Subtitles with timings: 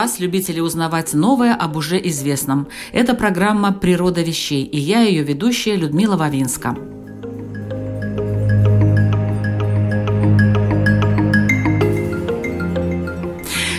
[0.00, 2.68] Вас, любители узнавать новое об уже известном.
[2.90, 6.74] Это программа «Природа вещей» и я ее ведущая Людмила Вавинска.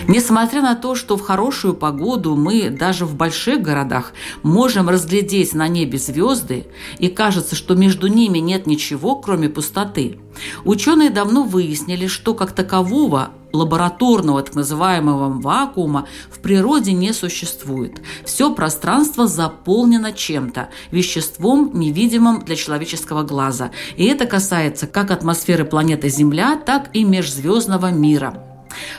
[0.06, 4.12] Несмотря на то, что в хорошую погоду мы даже в больших городах
[4.44, 6.66] можем разглядеть на небе звезды,
[7.00, 10.20] и кажется, что между ними нет ничего, кроме пустоты,
[10.64, 18.00] ученые давно выяснили, что как такового лабораторного так называемого вакуума в природе не существует.
[18.24, 23.70] Все пространство заполнено чем-то, веществом, невидимым для человеческого глаза.
[23.96, 28.42] И это касается как атмосферы планеты Земля, так и межзвездного мира.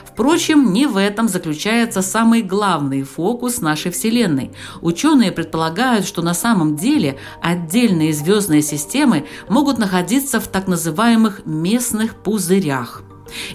[0.04, 4.52] Впрочем, не в этом заключается самый главный фокус нашей Вселенной.
[4.80, 12.14] Ученые предполагают, что на самом деле отдельные звездные системы могут находиться в так называемых местных
[12.22, 13.02] пузырях.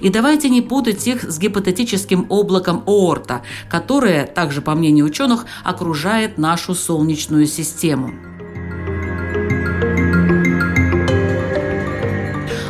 [0.02, 6.38] И давайте не путать их с гипотетическим облаком Оорта, которое, также по мнению ученых, окружает
[6.38, 8.39] нашу Солнечную систему.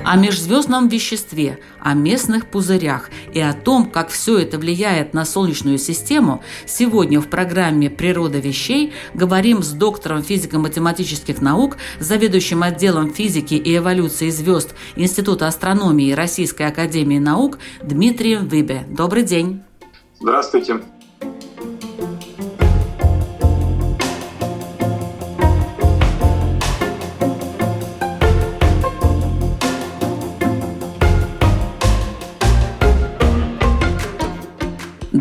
[0.09, 5.77] О межзвездном веществе, о местных пузырях и о том, как все это влияет на Солнечную
[5.77, 13.77] систему, сегодня в программе «Природа вещей» говорим с доктором физико-математических наук, заведующим отделом физики и
[13.77, 18.85] эволюции звезд Института астрономии Российской академии наук Дмитрием Выбе.
[18.89, 19.61] Добрый день.
[20.19, 20.81] Здравствуйте.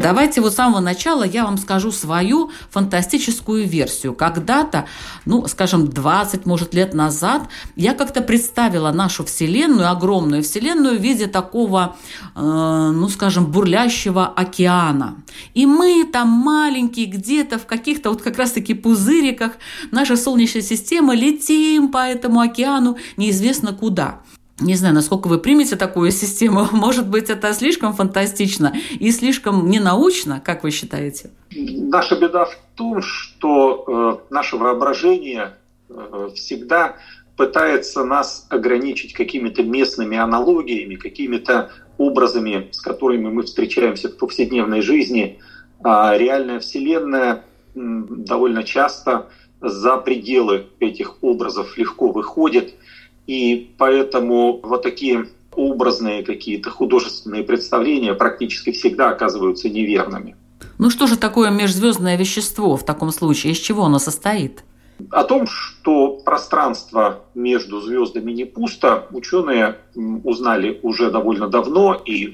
[0.09, 4.15] Давайте вот с самого начала я вам скажу свою фантастическую версию.
[4.15, 4.87] Когда-то,
[5.27, 7.43] ну, скажем, 20, может, лет назад
[7.77, 11.97] я как-то представила нашу Вселенную, огромную Вселенную в виде такого,
[12.35, 15.17] э, ну, скажем, бурлящего океана.
[15.53, 19.53] И мы там маленькие, где-то в каких-то вот как раз-таки пузыриках
[19.91, 24.21] нашей Солнечной системы летим по этому океану неизвестно куда.
[24.61, 26.67] Не знаю, насколько вы примете такую систему.
[26.73, 31.31] Может быть, это слишком фантастично и слишком ненаучно, как вы считаете?
[31.55, 35.55] Наша беда в том, что э, наше воображение
[35.89, 36.97] э, всегда
[37.37, 45.39] пытается нас ограничить какими-то местными аналогиями, какими-то образами, с которыми мы встречаемся в повседневной жизни.
[45.83, 49.29] А реальная Вселенная довольно часто
[49.61, 52.75] за пределы этих образов легко выходит–
[53.28, 60.34] и поэтому вот такие образные какие-то художественные представления практически всегда оказываются неверными.
[60.78, 63.53] Ну что же такое межзвездное вещество в таком случае?
[63.53, 64.65] Из чего оно состоит?
[65.11, 69.77] О том, что пространство между звездами не пусто, ученые
[70.25, 72.31] узнали уже довольно давно и э,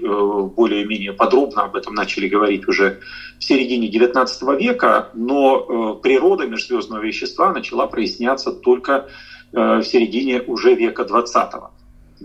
[0.56, 3.00] более-менее подробно об этом начали говорить уже
[3.38, 9.08] в середине XIX века, но э, природа межзвездного вещества начала проясняться только
[9.54, 11.70] в середине уже века 20-го.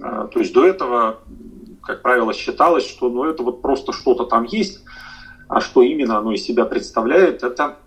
[0.01, 1.19] Э, то есть до этого,
[1.83, 4.83] как правило, считалось, что ну, это вот просто что-то там есть,
[5.47, 7.77] а что именно оно из себя представляет, это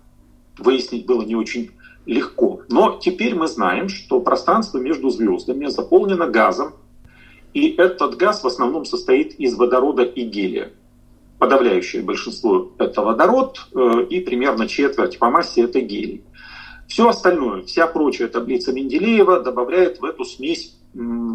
[0.57, 1.71] выяснить было не очень
[2.05, 2.61] легко.
[2.69, 6.73] Но теперь мы знаем, что пространство между звездами заполнено газом,
[7.53, 10.71] и этот газ в основном состоит из водорода и гелия.
[11.37, 16.23] Подавляющее большинство– это водород, э, и примерно четверть по массе– это гелий.
[16.93, 20.75] Все остальное, вся прочая таблица Менделеева добавляет в эту смесь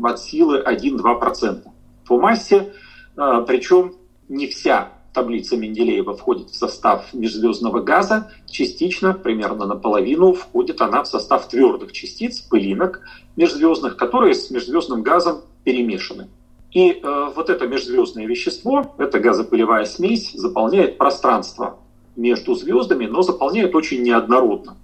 [0.04, 1.62] от силы 1-2%
[2.06, 2.72] по массе,
[3.16, 3.94] а, причем
[4.28, 11.08] не вся таблица Менделеева входит в состав межзвездного газа, частично, примерно наполовину, входит она в
[11.08, 13.00] состав твердых частиц, пылинок
[13.34, 16.28] межзвездных, которые с межзвездным газом перемешаны.
[16.70, 21.81] И э, вот это межзвездное вещество, эта газопылевая смесь, заполняет пространство
[22.14, 24.76] между звездами, но заполняет очень неоднородно.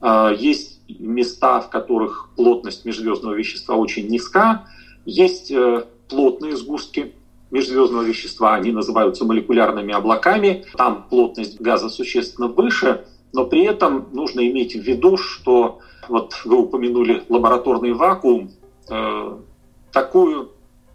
[0.00, 4.66] А, есть места, в которых плотность межзвездного вещества очень низка.
[5.04, 7.14] Есть э, плотные сгустки
[7.50, 10.64] межзвездного вещества, они называются молекулярными облаками.
[10.76, 16.58] Там плотность газа существенно выше, но при этом нужно иметь в виду, что вот вы
[16.58, 18.50] упомянули лабораторный вакуум,
[18.90, 19.38] э,
[19.92, 20.52] такую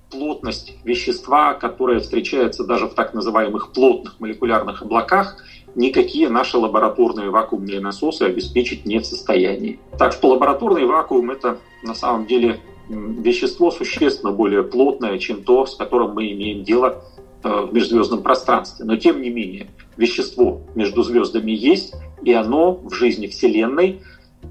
[0.10, 5.44] плотность вещества, которая встречается даже в так называемых плотных молекулярных облаках,
[5.76, 9.80] никакие наши лабораторные вакуумные насосы обеспечить не в состоянии.
[9.98, 12.60] Так что лабораторный вакуум– это на самом деле
[12.90, 17.04] вещество существенно более плотное, чем то, с которым мы имеем дело
[17.44, 18.86] э, в межзвездном пространстве.
[18.86, 19.68] Но тем не менее,
[19.98, 21.94] вещество между звездами есть,
[22.24, 24.02] и оно в жизни Вселенной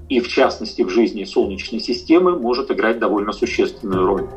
[0.09, 4.27] и в частности в жизни Солнечной системы может играть довольно существенную роль.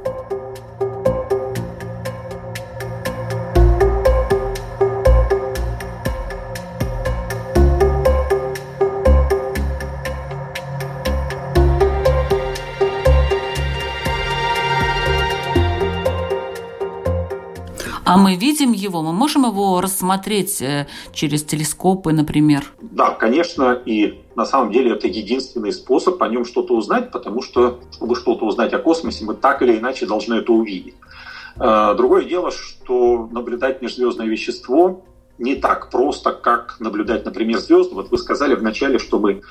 [18.16, 22.64] А мы видим его, мы можем его рассмотреть э, через телескопы, например?
[22.80, 27.78] Да, конечно, и на самом деле это единственный способ о нем что-то узнать, потому что,
[27.92, 30.94] чтобы что-то узнать о космосе, мы так или иначе должны это увидеть.
[31.56, 35.04] Э, другое дело, что наблюдать межзвездное вещество
[35.36, 37.94] не так просто, как наблюдать, например, звезды.
[37.94, 39.42] Вот вы сказали вначале, что мы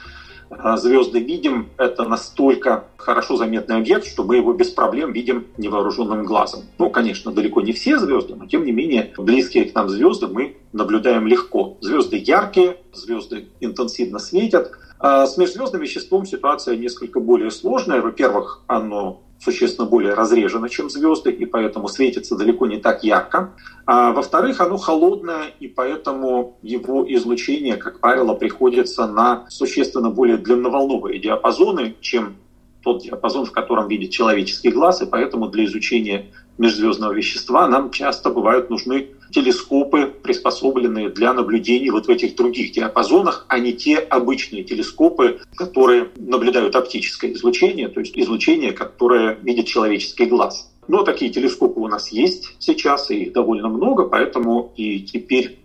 [0.77, 6.63] звезды видим, это настолько хорошо заметный объект, что мы его без проблем видим невооруженным глазом.
[6.77, 10.57] Ну, конечно, далеко не все звезды, но тем не менее близкие к нам звезды мы
[10.73, 11.77] наблюдаем легко.
[11.81, 14.71] Звезды яркие, звезды интенсивно светят.
[14.97, 18.01] А с межзвездным веществом ситуация несколько более сложная.
[18.01, 23.53] Во-первых, оно существенно более разрежено, чем звезды, и поэтому светится далеко не так ярко.
[23.85, 31.19] А во-вторых, оно холодное, и поэтому его излучение, как правило, приходится на существенно более длинноволновые
[31.19, 32.37] диапазоны, чем
[32.85, 36.27] тот диапазон, в котором видит человеческий глаз, и поэтому для изучения
[36.59, 43.45] межзвездного вещества нам часто бывают нужны телескопы, приспособленные для наблюдений вот в этих других диапазонах,
[43.49, 50.25] а не те обычные телескопы, которые наблюдают оптическое излучение, то есть излучение, которое видит человеческий
[50.25, 50.71] глаз.
[50.87, 55.57] Но такие телескопы у нас есть сейчас, и их довольно много, поэтому и теперь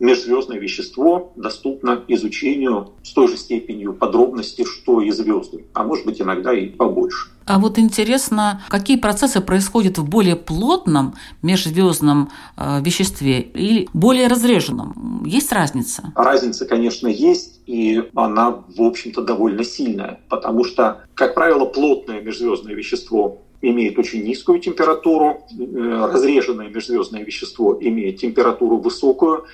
[0.00, 6.20] межзвездное вещество доступно изучению с той же степенью подробности, что и звезды, а может быть
[6.20, 7.28] иногда и побольше.
[7.44, 15.24] А вот интересно, какие процессы происходят в более плотном межзвездном э, веществе или более разреженном?
[15.26, 16.12] Есть разница?
[16.14, 22.74] Разница, конечно, есть, и она, в общем-то, довольно сильная, потому что, как правило, плотное межзвездное
[22.74, 29.44] вещество имеет очень низкую температуру, э, разреженное межзвездное вещество имеет температуру высокую,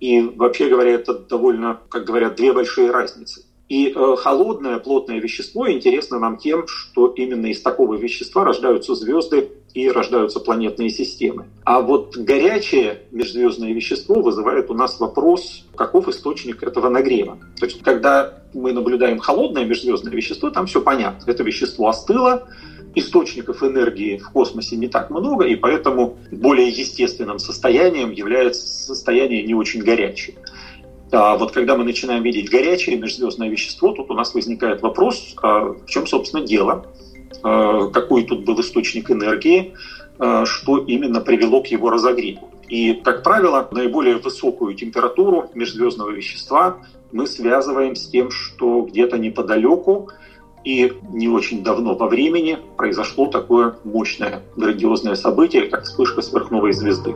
[0.00, 3.42] и вообще говоря, это довольно, как говорят, две большие разницы.
[3.68, 9.50] И э, холодное плотное вещество интересно нам тем, что именно из такого вещества рождаются звезды
[9.74, 11.46] и рождаются планетные системы.
[11.64, 17.38] А вот горячее межзвездное вещество вызывает у нас вопрос, каков источник этого нагрева.
[17.58, 21.28] То есть, когда мы наблюдаем холодное межзвездное вещество, там все понятно.
[21.28, 22.48] Это вещество остыло,
[22.96, 29.54] источников энергии в космосе не так много, и поэтому более естественным состоянием является состояние не
[29.54, 30.36] очень горячее.
[31.12, 35.74] А вот когда мы начинаем видеть горячее межзвездное вещество, тут у нас возникает вопрос, а
[35.74, 36.86] в чем, собственно, дело,
[37.42, 39.74] а какой тут был источник энергии,
[40.18, 42.50] а что именно привело к его разогреву.
[42.68, 46.78] И, как правило, наиболее высокую температуру межзвездного вещества
[47.12, 50.10] мы связываем с тем, что где-то неподалеку
[50.66, 57.12] и не очень давно во времени произошло такое мощное, грандиозное событие, как вспышка сверхновой звезды.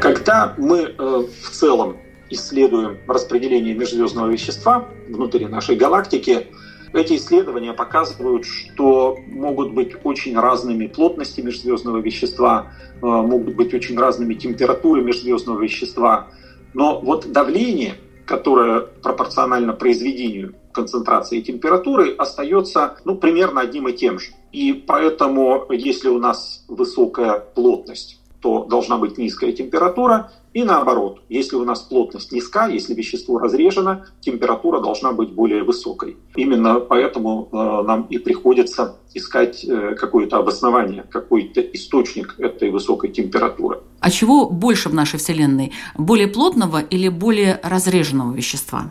[0.00, 1.96] Когда мы э, в целом
[2.28, 6.48] исследуем распределение межзвездного вещества внутри нашей галактики,
[6.92, 13.98] эти исследования показывают, что могут быть очень разными плотности межзвездного вещества, э, могут быть очень
[13.98, 16.28] разными температуры межзвездного вещества.
[16.74, 17.94] Но вот давление,
[18.26, 24.32] которое пропорционально произведению концентрации и температуры, остается ну, примерно одним и тем же.
[24.52, 31.56] И поэтому, если у нас высокая плотность, то должна быть низкая температура, и наоборот, если
[31.56, 36.16] у нас плотность низка, если вещество разрежено, температура должна быть более высокой.
[36.36, 43.80] Именно поэтому э, нам и приходится искать э, какое-то обоснование, какой-то источник этой высокой температуры.
[44.00, 45.72] А чего больше в нашей Вселенной?
[45.96, 48.90] Более плотного или более разреженного вещества?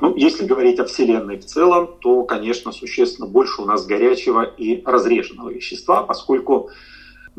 [0.00, 4.82] Ну, если говорить о Вселенной в целом, то, конечно, существенно больше у нас горячего и
[4.84, 6.70] разреженного вещества, поскольку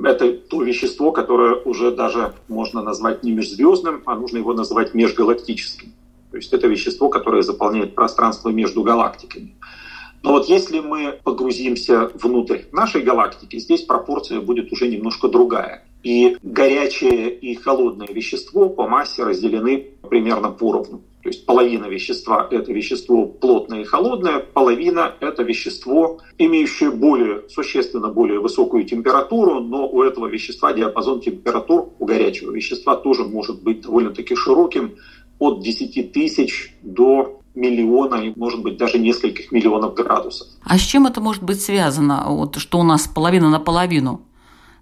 [0.06, 5.94] это то вещество, которое уже даже можно назвать не межзвездным, а нужно его называть межгалактическим.
[6.32, 9.56] То есть это вещество, которое заполняет пространство между галактиками.
[10.24, 15.84] Но вот если мы погрузимся внутрь нашей галактики, здесь пропорция будет уже немножко другая.
[16.04, 21.02] и горячее и холодное вещество по массе разделены примерно поровну.
[21.28, 28.08] То есть половина вещества– это вещество плотное и холодное, половина– это вещество, имеющее более, существенно
[28.08, 33.82] более высокую температуру, но у этого вещества диапазон температур, у горячего вещества тоже может быть
[33.82, 34.96] довольно-таки широким,
[35.38, 40.48] от 10 тысяч до миллиона, и, может быть, даже нескольких миллионов градусов.
[40.64, 44.22] А с чем это может быть связано, вот, что у нас половина на половину?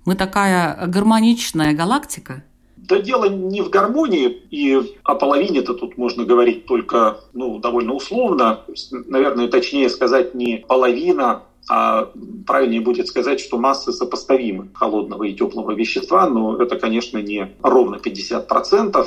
[0.06, 2.44] Мы такая гармоничная галактика?
[2.88, 8.62] Да дело не в гармонии, и о половине-то тут можно говорить только ну, довольно условно.
[8.92, 12.12] Наверное, точнее сказать не половина, а
[12.46, 17.96] правильнее будет сказать, что массы сопоставимы холодного и теплого вещества, но это, конечно, не ровно
[17.96, 19.06] 50%.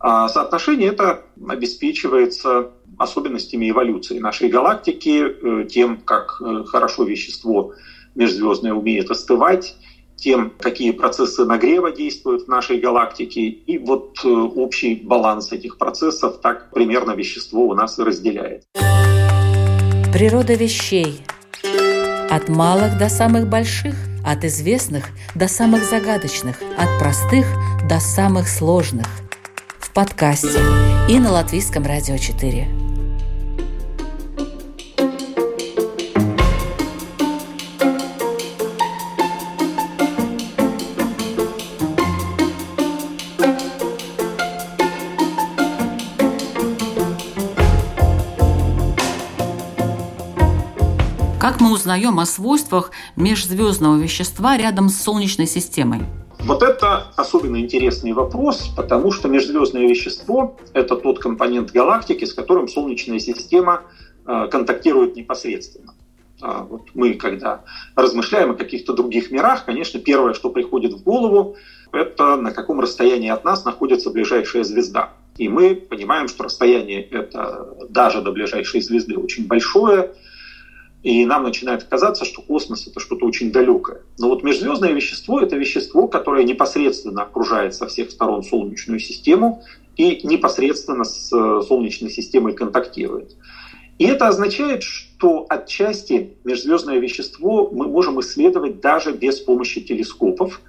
[0.00, 7.74] А соотношение это обеспечивается особенностями эволюции нашей галактики, э, тем, как э, хорошо вещество
[8.14, 9.76] межзвездное умеет остывать,
[10.18, 13.42] тем, какие процессы нагрева действуют в нашей галактике.
[13.42, 18.64] И вот э, общий баланс этих процессов так примерно вещество у нас и разделяет.
[20.12, 21.20] Природа вещей.
[22.30, 23.94] От малых до самых больших,
[24.24, 27.46] от известных до самых загадочных, от простых
[27.88, 29.06] до самых сложных.
[29.78, 30.60] В подкасте
[31.08, 32.87] и на Латвийском радио 4.
[51.48, 56.00] Как мы узнаем о свойствах межзвездного вещества рядом с Солнечной системой?
[56.40, 62.68] Вот это особенно интересный вопрос, потому что межзвездное вещество– это тот компонент галактики, с которым
[62.68, 63.84] Солнечная система
[64.26, 65.94] э, контактирует непосредственно.
[66.42, 67.64] А вот мы, когда
[67.96, 71.56] размышляем о каких-то других мирах, конечно, первое, что приходит в голову,
[71.92, 75.14] это на каком расстоянии от нас находится ближайшая звезда.
[75.38, 80.12] И мы понимаем, что расстояние это даже до ближайшей звезды очень большое,
[81.02, 84.02] и нам начинает казаться, что космос это что-то очень далекое.
[84.18, 89.62] Но вот межзвездное вещество это вещество, которое непосредственно окружает со всех сторон Солнечную систему
[89.96, 93.36] и непосредственно с э, Солнечной системой контактирует.
[93.98, 100.60] И это означает, что отчасти межзвездное вещество мы можем исследовать даже без помощи телескопов,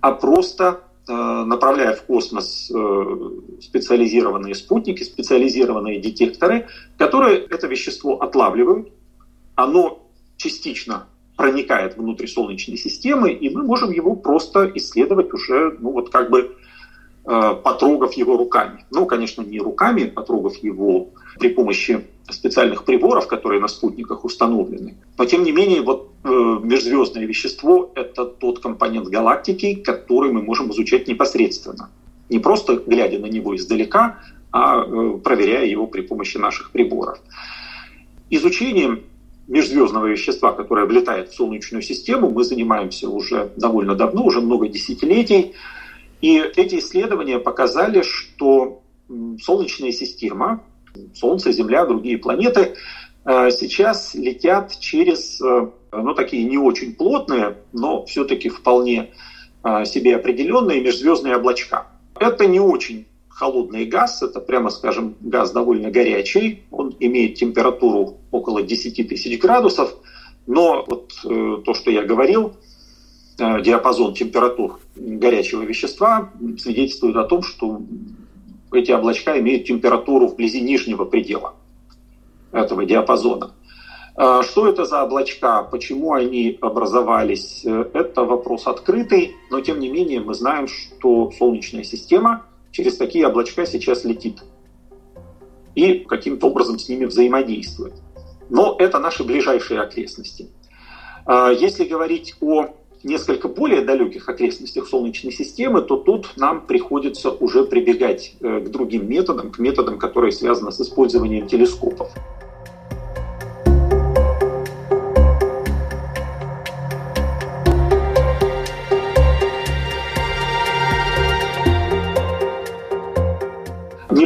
[0.00, 6.66] а просто э, направляя в космос э, специализированные спутники, специализированные детекторы,
[6.98, 8.92] которые это вещество отлавливают,
[9.62, 10.02] оно
[10.36, 16.30] частично проникает внутрь Солнечной системы, и мы можем его просто исследовать уже, ну вот как
[16.30, 16.56] бы
[17.24, 18.84] э, потрогав его руками.
[18.90, 24.96] Ну, конечно, не руками, потрогав его при помощи специальных приборов, которые на спутниках установлены.
[25.18, 30.70] Но, тем не менее, вот э, межзвездное вещество– это тот компонент галактики, который мы можем
[30.72, 31.90] изучать непосредственно.
[32.28, 34.18] Не просто глядя на него издалека,
[34.50, 37.18] а э, проверяя его при помощи наших приборов.
[38.30, 39.02] Изучением
[39.48, 45.54] межзвездного вещества, которое влетает в Солнечную систему, мы занимаемся уже довольно давно, уже много десятилетий.
[46.20, 48.82] И эти исследования показали, что
[49.42, 50.62] Солнечная система,
[51.14, 52.74] Солнце, Земля, другие планеты
[53.24, 59.10] э, сейчас летят через э, ну, такие не очень плотные, но все-таки вполне
[59.64, 61.88] э, себе определенные межзвездные облачка.
[62.18, 68.62] Это не очень холодный газ, это, прямо скажем, газ довольно горячий, он имеет температуру около
[68.62, 69.94] 10 тысяч градусов,
[70.46, 72.54] но вот э, то, что я говорил,
[73.38, 77.80] э, диапазон температур горячего вещества свидетельствует о том, что
[78.72, 81.54] эти облачка имеют температуру вблизи нижнего предела
[82.52, 83.52] этого диапазона.
[84.16, 89.88] Э, что это за облачка, почему они образовались, э, это вопрос открытый, но тем не
[89.88, 94.42] менее мы знаем, что Солнечная система– через такие облачка сейчас летит
[95.74, 97.94] и каким-то образом с ними взаимодействует.
[98.50, 100.50] Но это наши ближайшие окрестности.
[101.24, 107.64] А, если говорить о несколько более далеких окрестностях Солнечной системы, то тут нам приходится уже
[107.64, 112.12] прибегать э, к другим методам, к методам, которые связаны с использованием телескопов.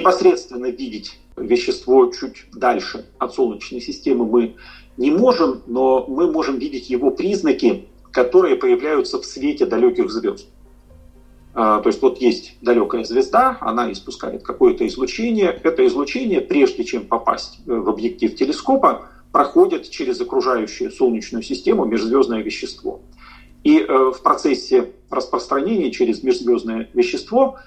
[0.06, 4.56] Непосредственно видеть вещество чуть дальше от Солнечной системы мы
[4.96, 10.46] не можем, но мы можем видеть его признаки, которые появляются в свете далеких звезд.
[11.54, 15.58] А, то есть вот есть далекая звезда, она испускает какое-то излучение.
[15.62, 22.42] Это излучение, прежде чем попасть э, в объектив телескопа, проходит через окружающую Солнечную систему межзвездное
[22.42, 23.00] вещество.
[23.64, 27.58] И э, в процессе распространения через межзвездное вещество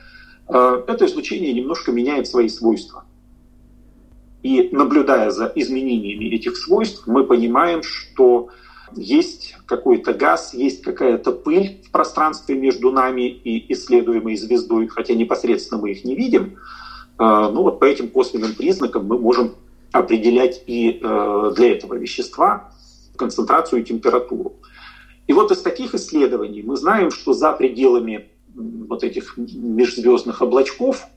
[0.49, 3.05] это излучение немножко меняет свои свойства.
[4.41, 8.49] И наблюдая за изменениями этих свойств, мы понимаем, что
[8.95, 15.81] есть какой-то газ, есть какая-то пыль в пространстве между нами и исследуемой звездой, хотя непосредственно
[15.81, 16.57] мы их не видим.
[17.19, 19.55] Э, ну вот по этим косвенным признакам мы можем
[19.91, 22.71] определять и э, для этого вещества
[23.15, 24.55] концентрацию и температуру.
[25.27, 28.29] И вот из таких исследований мы знаем, что за пределами
[28.59, 31.07] вот этих межзвездных облачков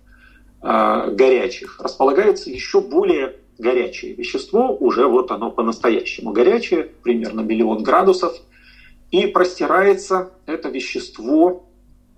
[0.62, 8.34] э, горячих располагается еще более горячее вещество, уже вот оно по-настоящему горячее, примерно миллион градусов,
[9.10, 11.66] и простирается это вещество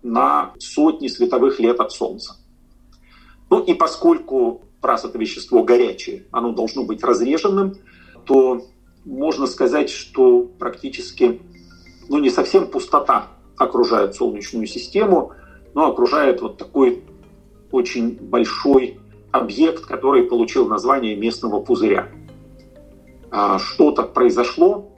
[0.02, 2.36] на сотни световых лет от Солнца.
[3.50, 7.74] Ну и поскольку раз это вещество горячее, оно должно быть разреженным,
[8.26, 8.66] то
[9.04, 11.40] можно сказать, что практически
[12.08, 15.32] ну, не совсем пустота окружает Солнечную систему,
[15.74, 17.02] но окружает вот такой
[17.70, 18.98] очень большой
[19.32, 22.08] объект, который получил название местного пузыря.
[23.30, 24.90] А, что-то произошло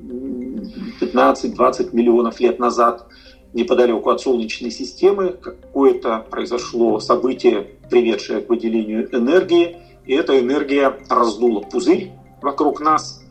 [0.00, 3.06] 15-20 миллионов лет назад
[3.52, 11.60] неподалеку от Солнечной системы, какое-то произошло событие, приведшее к выделению энергии, и эта энергия раздула
[11.60, 13.22] пузырь вокруг нас,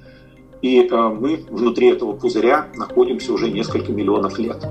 [0.64, 4.64] и э, мы внутри этого пузыря находимся уже несколько миллионов лет.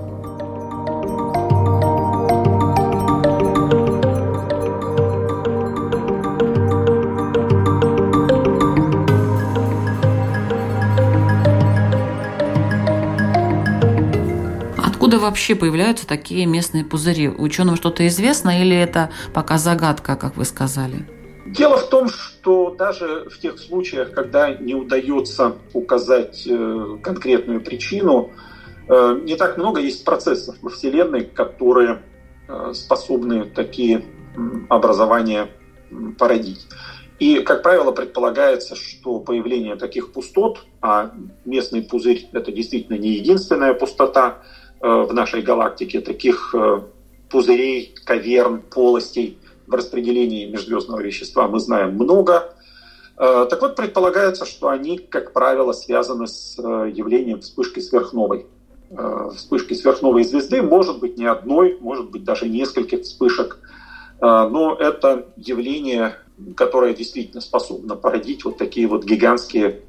[14.78, 17.28] Откуда вообще появляются такие местные пузыри?
[17.28, 21.06] Ученым что-то известно или это пока загадка, как вы сказали?
[21.44, 28.30] Дело в том, что даже в тех случаях, когда не удается указать э, конкретную причину,
[28.88, 32.02] э, не так много есть процессов во Вселенной, которые
[32.46, 34.04] э, способны такие
[34.68, 35.48] образования
[36.16, 36.66] породить.
[37.18, 41.12] И, как правило, предполагается, что появление таких пустот, а
[41.44, 44.38] местный пузырь– это действительно не единственная пустота,
[44.80, 46.52] в нашей галактике, таких
[47.30, 49.38] пузырей, каверн, полостей
[49.72, 52.54] в распределении межзвездного вещества мы знаем много.
[53.18, 58.46] Э, так вот, предполагается, что они, как правило, связаны с явлением вспышки сверхновой.
[59.34, 63.58] Вспышки сверхновой звезды может быть не одной, может быть даже нескольких вспышек,
[64.20, 66.16] но это явление,
[66.56, 69.80] которое действительно способно породить вот такие вот гигантские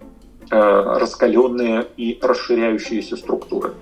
[0.50, 3.74] раскаленные и расширяющиеся структуры.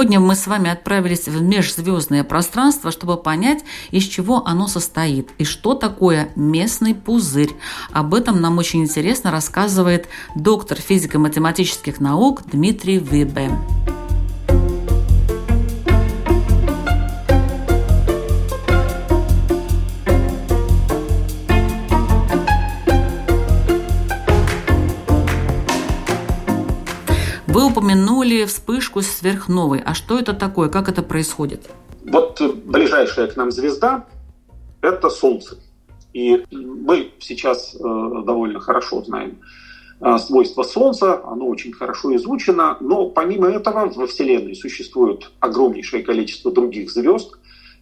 [0.00, 5.44] Сегодня мы с вами отправились в межзвездное пространство, чтобы понять, из чего оно состоит и
[5.44, 7.50] что такое местный пузырь.
[7.92, 13.50] Об этом нам очень интересно рассказывает доктор физико-математических наук Дмитрий Вибе.
[27.52, 29.82] Вы упомянули вспышку сверхновой.
[29.84, 30.68] А что это такое?
[30.68, 31.68] Как это происходит?
[32.04, 34.06] Вот ближайшая к нам звезда–
[34.82, 35.58] это Солнце.
[36.12, 39.40] И мы сейчас э, довольно хорошо знаем
[40.00, 46.52] э, свойства Солнца, оно очень хорошо изучено, но помимо этого во Вселенной существует огромнейшее количество
[46.52, 47.32] других звезд.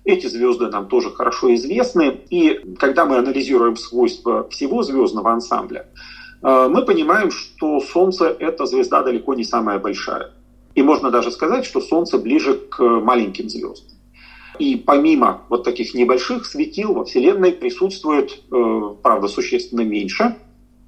[0.05, 5.89] Эти звезды нам тоже хорошо известны, и когда мы анализируем свойства всего звездного ансамбля,
[6.43, 10.31] мы понимаем, что Солнце– это звезда далеко не самая большая.
[10.75, 13.99] И можно даже сказать, что Солнце ближе к маленьким звездам.
[14.59, 20.37] И помимо вот таких небольших светил во Вселенной присутствует, э, правда, существенно меньше,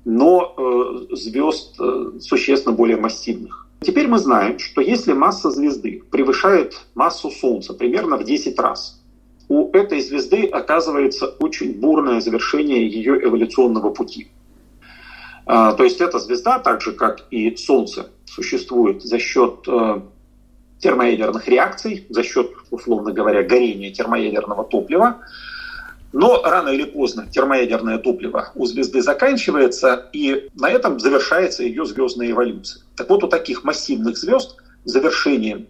[0.05, 3.69] но э, звезд э, существенно более массивных.
[3.81, 9.01] Теперь мы знаем, что если масса звезды превышает массу Солнца примерно в 10 раз,
[9.49, 14.29] у этой звезды оказывается очень бурное завершение ее эволюционного пути–
[15.51, 20.01] то есть эта звезда, так же как и Солнце, существует за счет э,
[20.79, 25.19] термоядерных реакций, за счет, условно говоря, горения термоядерного топлива.
[26.13, 32.31] Но рано или поздно термоядерное топливо у звезды заканчивается, и на этом завершается ее звездная
[32.31, 32.83] эволюция.
[32.95, 35.67] Так вот, у таких массивных звезд завершением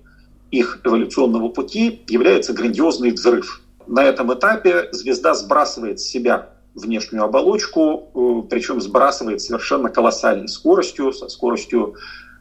[0.51, 3.63] их эволюционного пути является грандиозный взрыв.
[3.87, 11.13] На этом этапе звезда сбрасывает с себя внешнюю оболочку, э, причем сбрасывает совершенно колоссальной скоростью,
[11.13, 11.95] со скоростью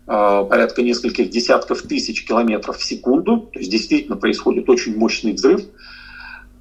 [0.06, 3.50] порядка нескольких десятков тысяч километров в секунду.
[3.54, 5.62] То есть действительно происходит очень мощный взрыв.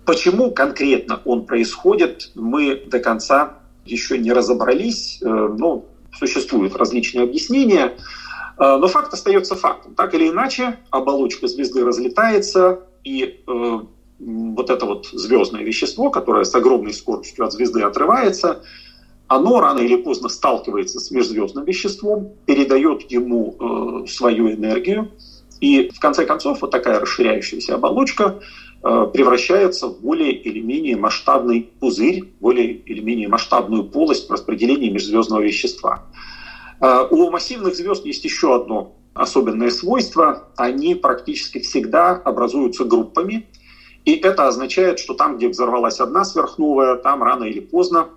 [0.05, 3.55] Почему конкретно он происходит, мы до конца
[3.87, 5.19] еще не разобрались.
[5.23, 7.97] Ну, существуют различные объяснения.
[8.59, 9.95] Но факт остается фактом.
[9.95, 13.41] Так или иначе, оболочка звезды разлетается, и
[14.19, 18.63] вот это вот звездное вещество, которое с огромной скоростью от звезды отрывается,
[19.29, 25.11] оно рано или поздно сталкивается с межзвездным веществом, передает ему э, свою энергию,
[25.61, 28.41] и в конце концов вот такая расширяющаяся оболочка
[28.83, 35.43] э, превращается в более или менее масштабный пузырь, более или менее масштабную полость распределения межзвездного
[35.43, 36.07] вещества.
[36.81, 40.49] Э, у массивных звезд есть еще одно особенное свойство.
[40.57, 43.47] Они практически всегда образуются группами,
[44.09, 48.09] и это означает, что там, где взорвалась одна сверхновая, там рано или поздно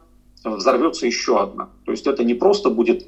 [0.41, 1.67] взорвется еще одна.
[1.83, 3.07] То есть это не просто будет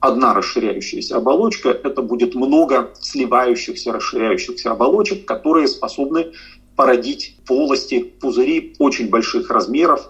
[0.00, 6.32] одна расширяющаяся оболочка, это будет много сливающихся, расширяющихся оболочек, которые способны
[6.74, 10.08] породить полости, пузыри очень больших размеров.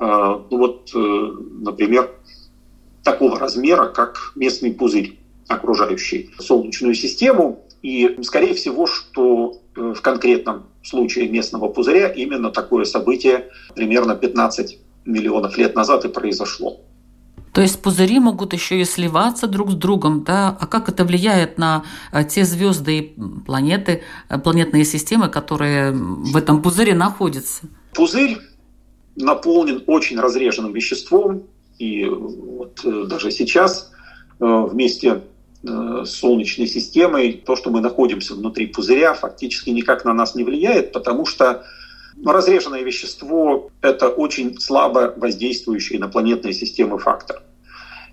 [0.00, 2.10] Э, ну вот, э, например,
[3.04, 7.64] такого размера, как местный пузырь, окружающий Солнечную систему.
[7.82, 14.78] И, скорее всего, что э, в конкретном случае местного пузыря именно такое событие примерно 15
[15.04, 16.80] миллионов лет назад и произошло.
[17.52, 20.56] То есть пузыри могут еще и сливаться друг с другом, да?
[20.58, 26.34] А как это влияет на э, те звезды и планеты, э, планетные системы, которые в
[26.34, 27.66] этом пузыре находятся?
[27.94, 28.38] Пузырь
[29.16, 31.42] наполнен очень разреженным веществом,
[31.78, 33.90] и вот даже сейчас
[34.38, 35.20] вместе Э,
[35.64, 41.24] Солнечной системой, то, что мы находимся внутри пузыря, фактически никак на нас не влияет, потому
[41.24, 41.64] что
[42.24, 47.42] разреженное вещество– это очень слабо воздействующий на планетные системы фактор.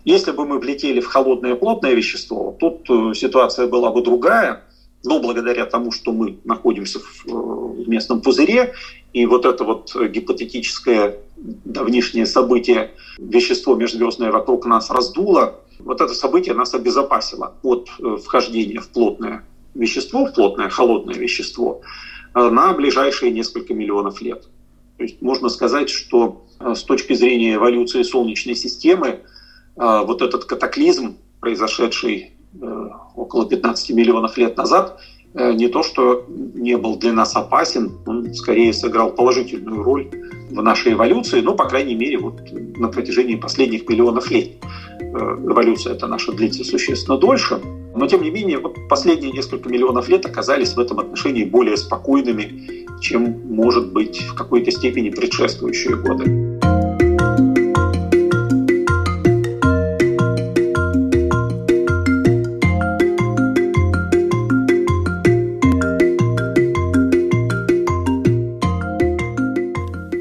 [0.05, 4.63] Если бы мы влетели в холодное плотное вещество, тут э, ситуация была бы другая,
[5.03, 8.73] но благодаря тому, что мы находимся в э, местном пузыре,
[9.11, 16.53] и вот это вот гипотетическое давнишнее событие, вещество межзвездное вокруг нас раздуло, вот это событие
[16.53, 21.81] нас обезопасило от э, вхождения в плотное вещество, в плотное холодное вещество
[22.35, 24.47] э, на ближайшие несколько миллионов лет.
[24.97, 29.21] То есть можно сказать, что э, с точки зрения эволюции Солнечной системы
[29.75, 32.33] вот этот катаклизм, произошедший
[33.15, 34.99] около 15 миллионов лет назад,
[35.33, 40.09] не то что не был для нас опасен, он скорее сыграл положительную роль
[40.49, 44.53] в нашей эволюции, но, по крайней мере, вот на протяжении последних миллионов лет.
[44.99, 47.61] Э, эволюция это наша длится существенно дольше.
[47.95, 52.85] Но, тем не менее, вот последние несколько миллионов лет оказались в этом отношении более спокойными,
[52.99, 56.48] чем, может быть, в какой-то степени предшествующие годы.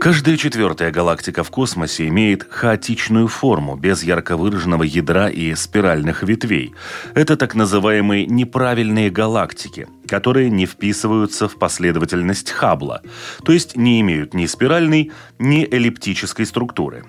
[0.01, 6.73] Каждая четвертая галактика в космосе имеет хаотичную форму, без ярко выраженного ядра и спиральных ветвей.
[7.15, 13.03] Это так называемые неправильные галактики, которые не вписываются в последовательность Хаббла,
[13.45, 17.05] то есть не имеют ни спиральной, ни эллиптической структуры.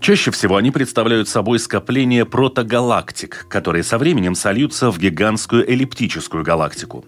[0.00, 7.04] Чаще всего они представляют собой скопление протогалактик, которые со временем сольются в гигантскую эллиптическую галактику.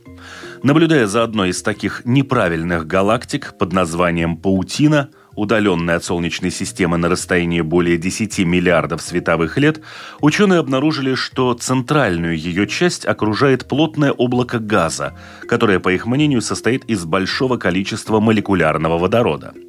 [0.62, 7.09] Наблюдая за одной из таких неправильных галактик под названием Паутина, удаленной от Солнечной системы на
[7.09, 9.81] расстоянии более 10 миллиардов световых лет,
[10.20, 15.16] ученые обнаружили, что центральную ее часть окружает плотное облако газа,
[15.48, 19.55] которое, по их мнению, состоит из большого количества молекулярного водорода–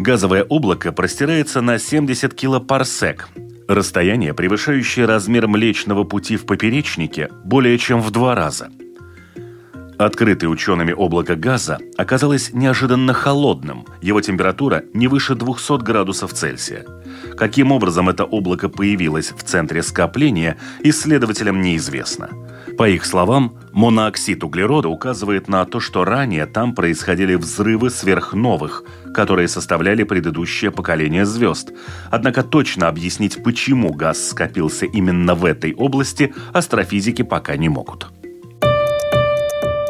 [0.00, 3.28] Газовое облако простирается на 70 килопарсек.
[3.68, 8.70] Расстояние, превышающее размер Млечного Пути в поперечнике, более чем в два раза.
[10.00, 16.86] Открытое учеными облако газа оказалось неожиданно холодным, его температура не выше 200 градусов Цельсия.
[17.36, 22.30] Каким образом это облако появилось в центре скопления, исследователям неизвестно–
[22.80, 29.48] по их словам, монооксид углерода указывает на то, что ранее там происходили взрывы сверхновых, которые
[29.48, 31.72] составляли предыдущее поколение звезд.
[32.10, 38.06] Однако точно объяснить, почему газ скопился именно в этой области, астрофизики пока не могут.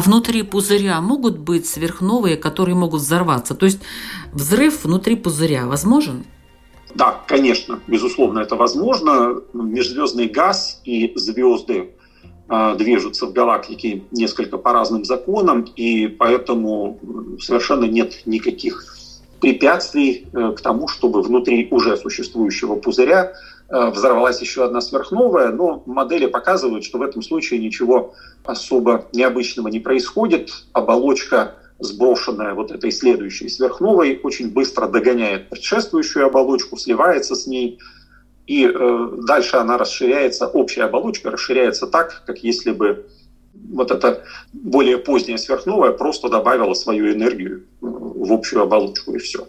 [0.00, 3.54] Внутри пузыря могут быть сверхновые, которые могут взорваться?
[3.54, 3.80] То есть
[4.32, 6.24] взрыв внутри пузыря возможен?
[6.94, 9.40] Да, конечно, безусловно, это возможно.
[9.52, 11.90] Межзвездный газ и звезды
[12.48, 16.98] э, движутся в галактике несколько по разным законам, и поэтому
[17.40, 18.96] совершенно нет никаких
[19.40, 23.32] препятствий э, к тому, чтобы внутри уже существующего пузыря
[23.68, 29.80] взорвалась еще одна сверхновая, но модели показывают, что в этом случае ничего особо необычного не
[29.80, 30.50] происходит.
[30.72, 37.78] Оболочка сброшенная вот этой следующей сверхновой, очень быстро догоняет предшествующую оболочку, сливается с ней,
[38.46, 43.06] и э, дальше она расширяется, общая оболочка расширяется так, как если бы
[43.70, 49.46] вот эта более поздняя сверхновая просто добавила свою энергию э, в общую оболочку, и все.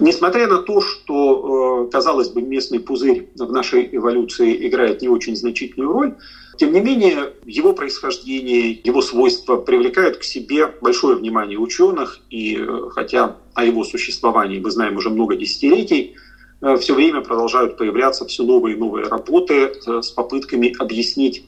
[0.00, 5.36] Несмотря на то, что, э, казалось бы, местный пузырь в нашей эволюции играет не очень
[5.36, 6.14] значительную роль,
[6.56, 12.88] тем не менее, его происхождение, его свойства привлекают к себе большое внимание ученых, и э,
[12.92, 16.14] хотя о его существовании мы знаем уже много десятилетий,
[16.62, 21.44] э, все время продолжают появляться все новые и новые работы с попытками объяснить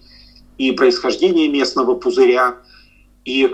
[0.59, 2.57] и происхождение местного пузыря,
[3.25, 3.49] и,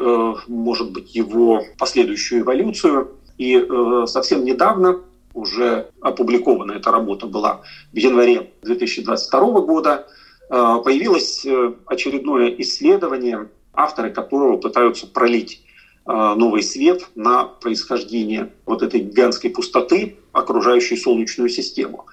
[0.46, 3.17] может быть, его последующую эволюцию.
[3.38, 3.66] И
[4.06, 5.00] совсем недавно
[5.32, 10.06] уже опубликована эта работа была в январе 2022 года–
[10.50, 15.62] Э, появилось э, очередное исследование, авторы которого пытаются пролить
[16.06, 22.06] э, новый свет на происхождение вот этой гигантской пустоты, окружающей Солнечную систему.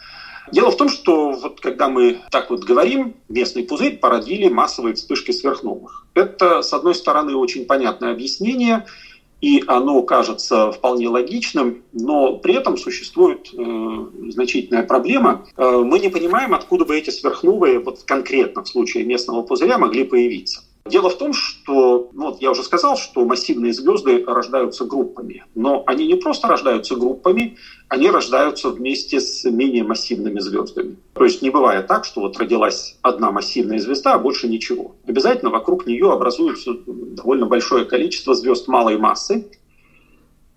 [0.52, 5.32] Дело в том, что вот когда мы так вот говорим, местный пузырь породили массовые вспышки
[5.32, 6.06] сверхновых.
[6.14, 8.86] Это, с одной стороны, очень понятное объяснение–
[9.42, 15.46] и оно кажется вполне логичным, но при этом существует э, значительная проблема.
[15.58, 20.04] Э, мы не понимаем, откуда бы эти сверхновые вот конкретно в случае местного пузыря могли
[20.04, 20.64] появиться.
[20.88, 25.84] Дело в том, что, ну, вот я уже сказал, что массивные звезды рождаются группами, но
[25.88, 27.58] они не просто рождаются группами,
[27.90, 30.98] они рождаются вместе с менее массивными звездами.
[31.14, 34.96] То есть не бывает так, что вот родилась одна массивная звезда, а больше ничего.
[35.08, 39.50] Обязательно вокруг нее образуется довольно большое количество звезд малой массы,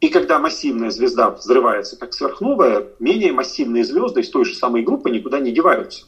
[0.02, 5.08] и когда массивная звезда взрывается как сверхновая, менее массивные звезды из той же самой группы
[5.08, 6.04] никуда не деваются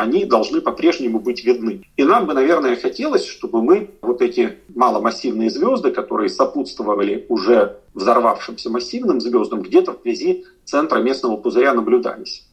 [0.00, 1.82] они должны по-прежнему быть видны.
[1.98, 8.70] И нам бы, наверное, хотелось, чтобы мы вот эти маломассивные звезды, которые сопутствовали уже взорвавшимся
[8.70, 12.48] массивным звездам, где-то вблизи центра местного пузыря наблюдались.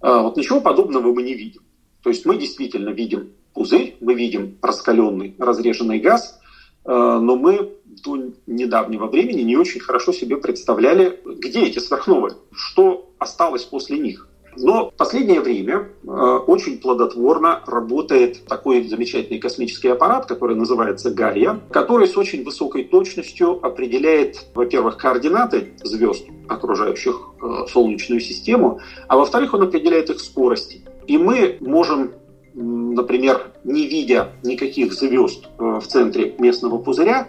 [0.00, 1.62] А вот ничего подобного мы не видим.
[2.02, 6.40] То есть мы действительно видим пузырь, мы видим раскаленный разреженный газ,
[6.84, 13.10] а, но мы до недавнего времени не очень хорошо себе представляли, где эти сверхновые, что
[13.18, 14.28] осталось после них.
[14.56, 21.60] Но в последнее время э, очень плодотворно работает такой замечательный космический аппарат, который называется Гайя,
[21.70, 29.54] который с очень высокой точностью определяет, во-первых, координаты звезд, окружающих э, Солнечную систему, а во-вторых,
[29.54, 30.82] он определяет их скорости.
[31.06, 32.12] И мы можем
[32.54, 37.28] например, не видя никаких звезд э, в центре местного пузыря,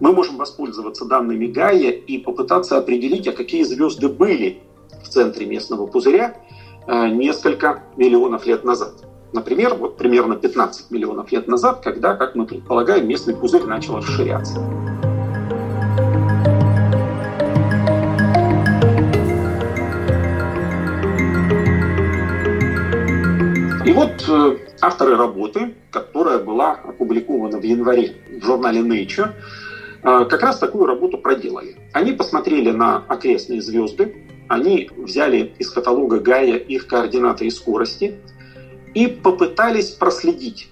[0.00, 4.60] мы можем воспользоваться данными Гайя и попытаться определить, а какие звезды были
[5.02, 6.36] в центре местного пузыря
[6.88, 9.06] несколько миллионов лет назад.
[9.32, 14.60] Например, вот примерно 15 миллионов лет назад, когда, как мы предполагаем, местный пузырь начал расширяться.
[23.84, 29.30] И вот э, авторы работы, которая была опубликована в январе в журнале Nature,
[30.02, 31.76] э, как раз такую работу проделали.
[31.92, 38.20] Они посмотрели на окрестные звезды, они взяли из каталога Гая их координаты и скорости
[38.94, 40.68] и попытались проследить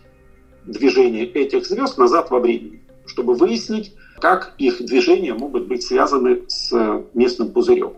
[0.64, 6.72] движение этих звезд назад во времени, чтобы выяснить, как их движения могут быть связаны с
[7.12, 7.94] местным пузырем.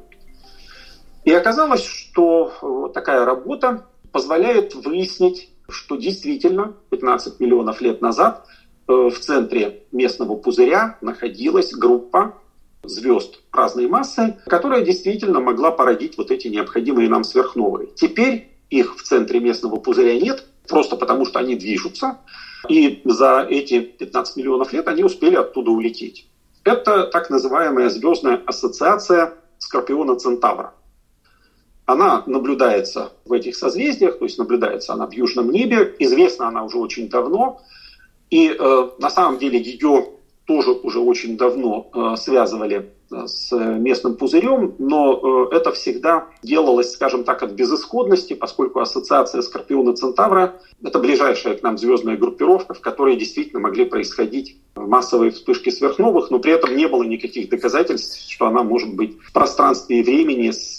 [1.25, 8.47] И оказалось, что такая работа позволяет выяснить, что действительно 15 миллионов лет назад
[8.89, 12.41] э, в центре местного пузыря находилась группа
[12.83, 17.89] звезд разной массы, которая действительно могла породить вот эти необходимые нам сверхновые.
[17.95, 22.19] Теперь их в центре местного пузыря нет, просто потому что они движутся,
[22.69, 26.29] и за эти 15 миллионов лет они успели оттуда улететь.
[26.65, 30.75] Это так называемая звездная ассоциация Скорпиона Центавра.
[31.85, 36.79] Она наблюдается в этих созвездиях, то есть наблюдается она в южном небе, известна она уже
[36.79, 37.63] очень давно,
[38.29, 40.09] и э, на самом деле ее
[40.47, 47.25] тоже уже очень давно э, связывали э, с местным пузырем, но это всегда делалось, скажем
[47.25, 53.17] так, от безысходности, поскольку ассоциация Скорпиона Центавра– это ближайшая к нам звездная группировка, в которой
[53.17, 58.63] действительно могли происходить массовые вспышки сверхновых, но при этом не было никаких доказательств, что она
[58.63, 60.79] может быть в пространстве и времени с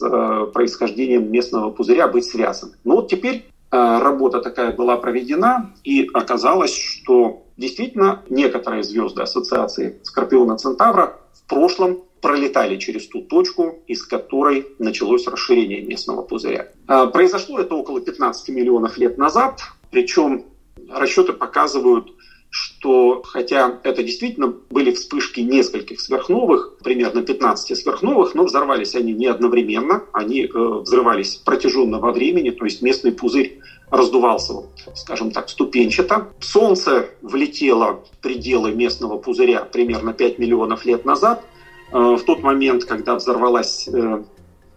[0.53, 2.73] происхождением местного пузыря быть связана.
[2.83, 10.57] Но вот теперь работа такая была проведена, и оказалось, что Действительно, некоторые звезды ассоциации Скорпиона
[10.57, 16.71] Центавра в прошлом пролетали через ту точку, из которой началось расширение местного пузыря.
[16.87, 20.45] А, произошло это около 15 миллионов лет назад, причем
[20.89, 22.11] расчеты показывают,
[22.49, 29.25] что хотя это действительно были вспышки нескольких сверхновых, примерно 15 сверхновых, но взорвались они не
[29.25, 34.53] одновременно, они э, взрывались протяженно во времени, то есть местный пузырь раздувался,
[34.95, 36.27] скажем так, ступенчато.
[36.39, 41.43] Солнце влетело в пределы местного пузыря примерно 5 миллионов лет назад.
[41.91, 44.23] Э, в тот момент, когда взорвалась э,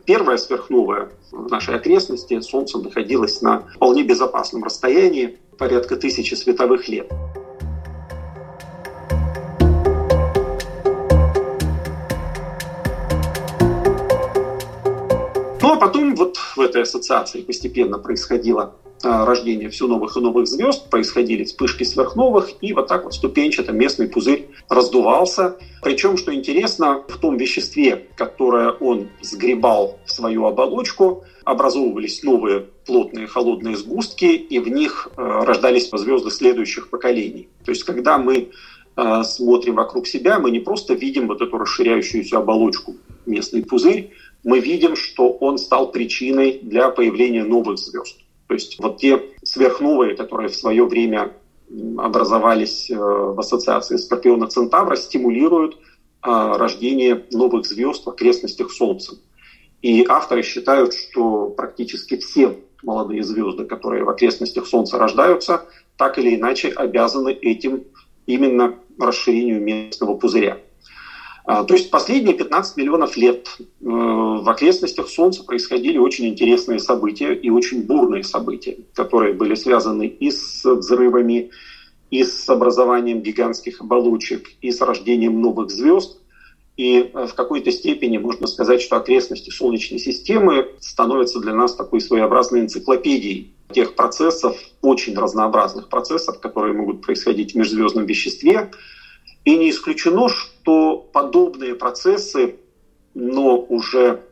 [0.04, 7.10] первая сверхновая в нашей окрестности, Солнце находилось на вполне безопасном расстоянии, порядка тысячи световых лет.
[15.62, 20.90] Ну а потом вот в этой ассоциации постепенно происходило рождения все новых и новых звезд,
[20.90, 25.56] происходили вспышки сверхновых, и вот так вот ступенчато местный пузырь раздувался.
[25.82, 33.26] Причем, что интересно, в том веществе, которое он сгребал в свою оболочку, образовывались новые плотные
[33.26, 37.48] холодные сгустки, и в них э, рождались звезды следующих поколений.
[37.64, 38.50] То есть, когда мы
[38.96, 44.10] э, смотрим вокруг себя, мы не просто видим вот эту расширяющуюся оболочку, местный пузырь,
[44.44, 48.19] мы видим, что он стал причиной для появления новых звезд.
[48.50, 51.30] То есть вот те сверхновые, которые в свое время
[51.98, 55.78] образовались э, в ассоциации Скорпиона Центавра, стимулируют э,
[56.24, 59.12] рождение новых звезд в окрестностях Солнца.
[59.82, 66.34] И авторы считают, что практически все молодые звезды, которые в окрестностях Солнца рождаются, так или
[66.34, 67.84] иначе обязаны этим
[68.26, 70.58] именно расширению местного пузыря.
[71.44, 77.34] А, то есть последние 15 миллионов лет э, в окрестностях Солнца происходили очень интересные события
[77.34, 81.50] и очень бурные события, которые были связаны и с взрывами,
[82.10, 86.18] и с образованием гигантских оболочек, и с рождением новых звезд.
[86.76, 92.00] И э, в какой-то степени можно сказать, что окрестности Солнечной системы становятся для нас такой
[92.00, 98.70] своеобразной энциклопедией тех процессов, очень разнообразных процессов, которые могут происходить в межзвездном веществе,
[99.44, 102.56] и не исключено, что подобные процессы,
[103.14, 104.22] но уже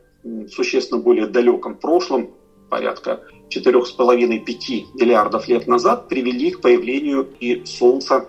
[0.49, 2.31] существенно более далеком прошлом,
[2.69, 8.27] порядка 4,5-5 миллиардов лет назад, привели к появлению и Солнца,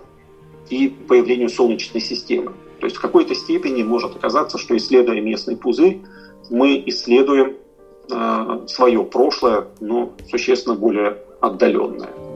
[0.69, 2.53] и появлению Солнечной системы.
[2.79, 6.01] То есть в какой-то степени может оказаться, что исследуя местный пузырь,
[6.49, 7.57] мы исследуем
[8.11, 12.30] э, свое прошлое, но существенно более отдаленное.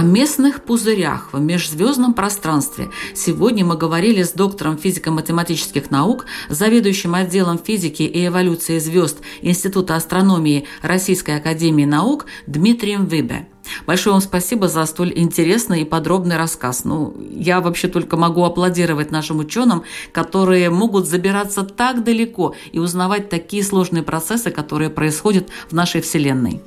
[0.00, 7.58] О местных пузырях в межзвездном пространстве сегодня мы говорили с доктором физико-математических наук, заведующим отделом
[7.58, 13.46] физики и эволюции звезд Института астрономии Российской академии наук Дмитрием Выбе.
[13.86, 16.84] Большое вам спасибо за столь интересный и подробный рассказ.
[16.84, 19.82] Ну, я вообще только могу аплодировать нашим ученым,
[20.12, 26.62] которые могут забираться так далеко и узнавать такие сложные процессы, которые происходят в нашей Вселенной.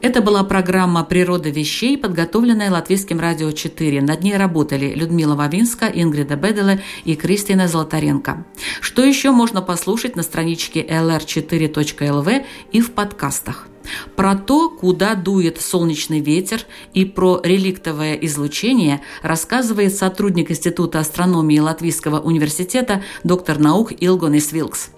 [0.00, 4.00] Это была программа «Природа вещей», подготовленная Латвийским радио 4.
[4.00, 8.44] Над ней работали Людмила Вавинска, Ингрида Беделе и Кристина Золотаренко.
[8.80, 13.67] Что еще можно послушать на страничке lr4.lv и в подкастах?
[14.16, 16.62] Про то, куда дует солнечный ветер
[16.94, 24.90] и про реликтовое излучение рассказывает сотрудник Института астрономии Латвийского университета доктор наук Илгонис Вилкс.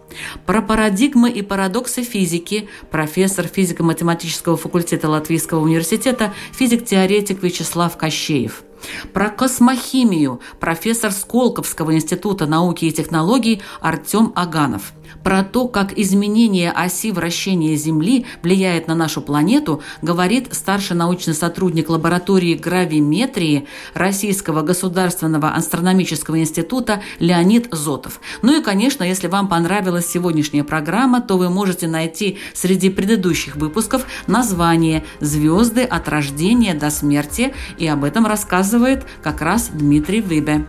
[0.46, 8.64] Про парадигмы и парадоксы физики профессор физико-математического факультета Латвийского университета, физик-теоретик Вячеслав Кощеев.
[9.12, 14.92] Про космохимию профессор Сколковского института науки и технологий Артем Аганов–
[15.22, 21.88] про то, как изменение оси вращения Земли влияет на нашу планету, говорит старший научный сотрудник
[21.88, 28.20] лаборатории гравиметрии Российского государственного астрономического института Леонид Зотов.
[28.42, 34.06] Ну и, конечно, если вам понравилась сегодняшняя программа, то вы можете найти среди предыдущих выпусков
[34.26, 40.66] название «Звезды от рождения до смерти», и об этом рассказывает как раз Дмитрий Выбе.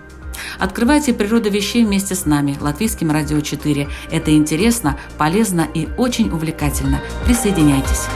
[0.59, 3.87] Открывайте природу вещей вместе с нами, Латвийским радио 4.
[4.11, 7.01] Это интересно, полезно и очень увлекательно.
[7.25, 8.07] Присоединяйтесь.